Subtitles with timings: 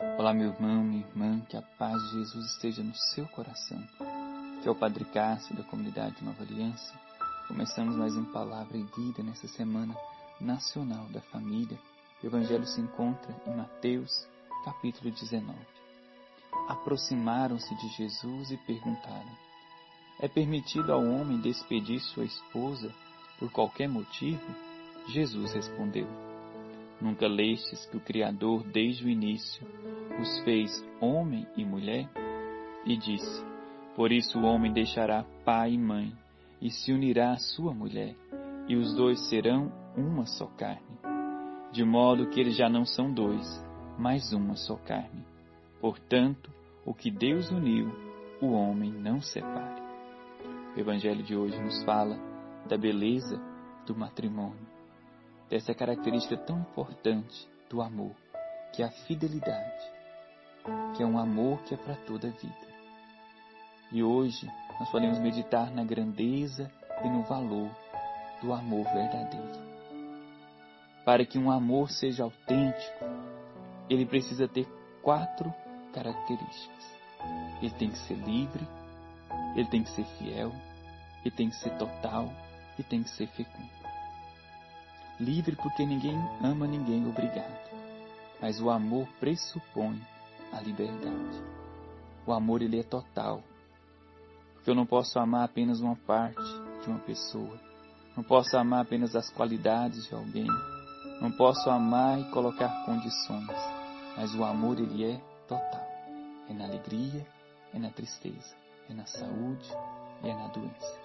[0.00, 3.78] Olá, meu irmão, minha irmã, que a paz de Jesus esteja no seu coração.
[4.62, 6.98] Que é o Padre Cássio da comunidade Nova Aliança.
[7.46, 9.94] Começamos mais um Palavra e Vida nessa semana
[10.40, 11.78] nacional da família.
[12.22, 14.26] O Evangelho se encontra em Mateus,
[14.64, 15.54] capítulo 19.
[16.66, 19.36] Aproximaram-se de Jesus e perguntaram:
[20.18, 22.90] É permitido ao homem despedir sua esposa
[23.38, 24.54] por qualquer motivo?
[25.08, 26.29] Jesus respondeu:
[27.00, 29.66] Nunca lestes que o Criador, desde o início,
[30.20, 30.70] os fez
[31.00, 32.06] homem e mulher?
[32.84, 33.44] E disse:
[33.96, 36.12] Por isso o homem deixará pai e mãe,
[36.60, 38.14] e se unirá à sua mulher,
[38.68, 41.00] e os dois serão uma só carne.
[41.72, 43.46] De modo que eles já não são dois,
[43.98, 45.24] mas uma só carne.
[45.80, 46.52] Portanto,
[46.84, 47.90] o que Deus uniu,
[48.42, 49.80] o homem não separe.
[50.76, 52.18] O Evangelho de hoje nos fala
[52.68, 53.40] da beleza
[53.86, 54.69] do matrimônio
[55.50, 58.14] dessa característica tão importante do amor,
[58.72, 59.84] que é a fidelidade,
[60.96, 62.70] que é um amor que é para toda a vida.
[63.90, 64.48] E hoje
[64.78, 66.70] nós podemos meditar na grandeza
[67.04, 67.68] e no valor
[68.40, 69.70] do amor verdadeiro.
[71.04, 73.04] Para que um amor seja autêntico,
[73.88, 74.68] ele precisa ter
[75.02, 75.52] quatro
[75.92, 76.94] características.
[77.60, 78.66] Ele tem que ser livre,
[79.56, 80.52] ele tem que ser fiel,
[81.24, 82.30] ele tem que ser total
[82.78, 83.79] e tem que ser fecundo
[85.20, 87.70] livre porque ninguém ama ninguém obrigado.
[88.40, 90.00] Mas o amor pressupõe
[90.52, 91.44] a liberdade.
[92.26, 93.42] O amor ele é total.
[94.54, 96.42] Porque eu não posso amar apenas uma parte
[96.82, 97.60] de uma pessoa.
[98.16, 100.46] Não posso amar apenas as qualidades de alguém.
[101.20, 103.46] Não posso amar e colocar condições.
[104.16, 105.86] Mas o amor ele é total.
[106.48, 107.26] É na alegria,
[107.72, 108.56] é na tristeza,
[108.88, 109.70] é na saúde
[110.28, 110.98] é na doença.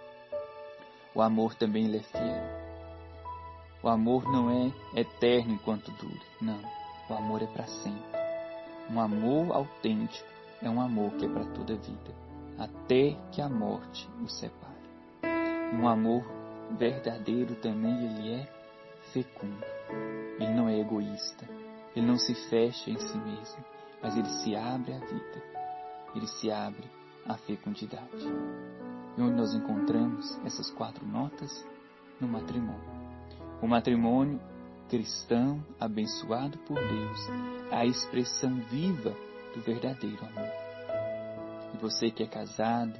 [1.13, 2.64] O amor também ele é fiel.
[3.85, 6.19] O amor não é eterno enquanto dure.
[6.41, 6.59] Não.
[7.07, 8.19] O amor é para sempre.
[8.89, 10.27] Um amor autêntico
[10.59, 12.15] é um amor que é para toda a vida,
[12.57, 14.73] até que a morte o separe.
[15.71, 16.23] Um amor
[16.79, 18.49] verdadeiro também ele é
[19.13, 19.63] fecundo.
[20.39, 21.47] Ele não é egoísta.
[21.95, 23.63] Ele não se fecha em si mesmo,
[24.01, 25.43] mas ele se abre à vida.
[26.15, 26.89] Ele se abre
[27.23, 28.25] à fecundidade.
[29.15, 31.63] E onde nós encontramos essas quatro notas?
[32.19, 33.04] No matrimônio.
[33.61, 34.39] O matrimônio
[34.89, 37.29] cristão, abençoado por Deus,
[37.71, 39.15] é a expressão viva
[39.53, 40.51] do verdadeiro amor.
[41.73, 42.93] E você que é casado,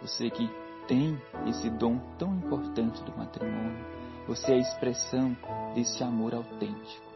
[0.00, 0.48] você que
[0.86, 3.84] tem esse dom tão importante do matrimônio,
[4.26, 5.36] você é a expressão
[5.74, 7.12] desse amor autêntico.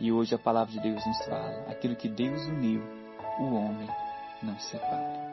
[0.00, 2.82] E hoje a palavra de Deus nos fala: aquilo que Deus uniu,
[3.38, 3.88] o homem
[4.42, 5.24] não separe.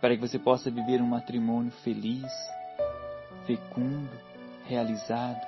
[0.00, 2.30] Para que você possa viver um matrimônio feliz,
[3.46, 4.10] fecundo,
[4.68, 5.40] realizado,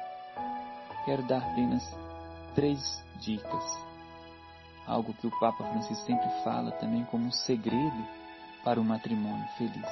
[1.05, 1.83] quero dar apenas
[2.55, 3.89] três dicas.
[4.87, 8.06] Algo que o Papa Francisco sempre fala também como um segredo
[8.65, 9.89] para o matrimônio feliz.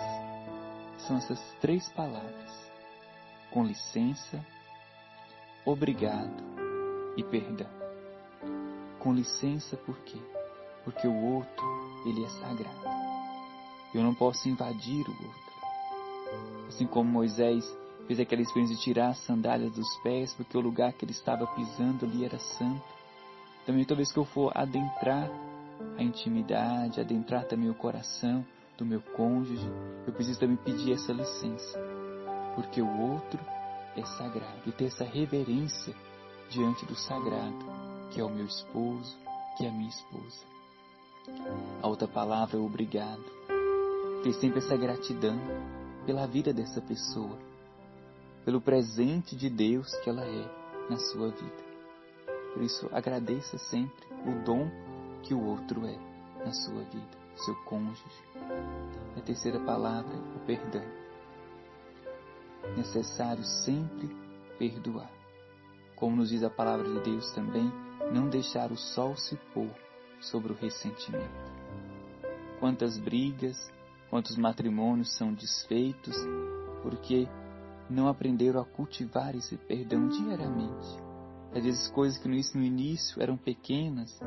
[0.99, 2.71] São essas três palavras:
[3.51, 4.45] com licença,
[5.65, 6.43] obrigado
[7.17, 7.71] e perdão.
[8.99, 10.19] Com licença por quê?
[10.85, 11.67] Porque o outro,
[12.07, 13.07] ele é sagrado.
[13.95, 16.67] Eu não posso invadir o outro.
[16.69, 17.65] Assim como Moisés
[18.07, 21.47] Fez aquela experiência de tirar as sandálias dos pés, porque o lugar que ele estava
[21.49, 22.85] pisando ali era santo.
[23.65, 25.29] Também toda vez que eu for adentrar
[25.99, 28.45] a intimidade, adentrar também o coração
[28.79, 29.69] do meu cônjuge,
[30.07, 31.79] eu preciso também pedir essa licença,
[32.55, 33.41] porque o outro
[33.97, 35.95] é sagrado e ter essa reverência
[36.51, 37.67] diante do sagrado,
[38.11, 39.17] que é o meu esposo,
[39.57, 40.45] que é a minha esposa.
[41.83, 43.25] A outra palavra é obrigado.
[44.23, 45.39] Ter sempre essa gratidão
[46.05, 47.37] pela vida dessa pessoa,
[48.47, 51.67] pelo presente de Deus que ela é na sua vida.
[52.55, 54.71] Por isso, agradeça sempre o dom
[55.25, 55.99] que o outro é
[56.45, 58.23] na sua vida, seu cônjuge.
[59.17, 60.85] A terceira palavra, o perdão.
[62.77, 64.09] Necessário sempre
[64.61, 65.11] perdoar.
[65.97, 67.69] Como nos diz a palavra de Deus também,
[68.13, 69.71] não deixar o sol se pôr
[70.21, 71.53] sobre o ressentimento.
[72.61, 73.57] Quantas brigas,
[74.09, 76.17] quantos matrimônios são desfeitos
[76.83, 77.29] porque
[77.89, 81.07] não aprenderam a cultivar esse perdão diariamente.
[81.55, 84.21] Às vezes coisas que no início, eram pequenas,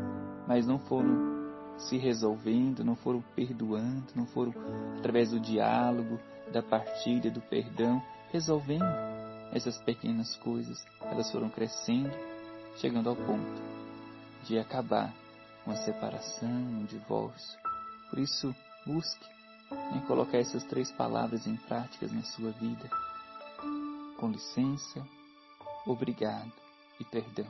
[0.47, 1.39] mas não foram
[1.77, 4.53] se resolvendo, não foram perdoando, não foram
[4.97, 6.19] através do diálogo,
[6.51, 8.01] da partilha, do perdão,
[8.31, 8.83] resolvendo
[9.51, 10.83] essas pequenas coisas.
[11.01, 12.11] Elas foram crescendo,
[12.77, 13.61] chegando ao ponto
[14.45, 15.13] de acabar
[15.63, 17.59] com a separação, um divórcio.
[18.09, 19.25] Por isso, busque
[19.95, 22.89] em colocar essas três palavras em práticas na sua vida
[24.17, 25.05] com licença,
[25.85, 26.51] obrigado
[26.99, 27.47] e perdão.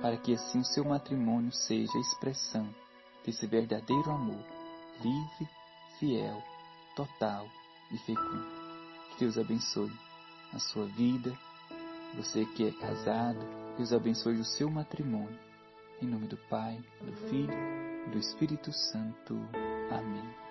[0.00, 2.74] para que assim o seu matrimônio seja a expressão
[3.24, 4.42] desse verdadeiro amor,
[5.02, 5.48] livre,
[5.98, 6.42] fiel,
[6.96, 7.46] total
[7.92, 8.46] e fecundo.
[9.10, 9.92] Que Deus abençoe
[10.54, 11.36] a sua vida,
[12.14, 13.40] você que é casado,
[13.76, 15.38] Deus abençoe o seu matrimônio.
[16.00, 17.54] Em nome do Pai, do Filho
[18.06, 19.34] e do Espírito Santo.
[19.90, 20.45] Amém.